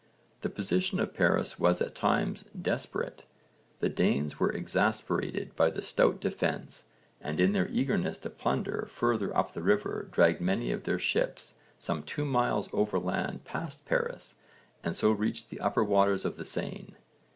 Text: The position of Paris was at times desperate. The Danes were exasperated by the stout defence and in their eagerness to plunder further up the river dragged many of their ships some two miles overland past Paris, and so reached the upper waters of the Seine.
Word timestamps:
The 0.39 0.49
position 0.49 0.99
of 0.99 1.13
Paris 1.13 1.59
was 1.59 1.79
at 1.79 1.93
times 1.93 2.45
desperate. 2.59 3.23
The 3.81 3.89
Danes 3.89 4.39
were 4.39 4.51
exasperated 4.51 5.55
by 5.55 5.69
the 5.69 5.83
stout 5.83 6.19
defence 6.19 6.85
and 7.21 7.39
in 7.39 7.53
their 7.53 7.67
eagerness 7.69 8.17
to 8.25 8.31
plunder 8.31 8.87
further 8.89 9.31
up 9.37 9.53
the 9.53 9.61
river 9.61 10.07
dragged 10.11 10.41
many 10.41 10.71
of 10.71 10.85
their 10.85 10.97
ships 10.97 11.59
some 11.77 12.01
two 12.01 12.25
miles 12.25 12.67
overland 12.73 13.45
past 13.45 13.85
Paris, 13.85 14.33
and 14.83 14.95
so 14.95 15.11
reached 15.11 15.51
the 15.51 15.59
upper 15.59 15.83
waters 15.83 16.25
of 16.25 16.37
the 16.37 16.45
Seine. 16.45 16.95